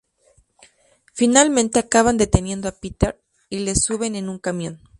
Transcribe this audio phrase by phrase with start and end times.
[1.13, 4.81] Finalmente acaban deteniendo a Peter y le suben en un camión.